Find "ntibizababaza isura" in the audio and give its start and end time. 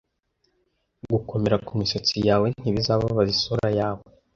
2.59-3.67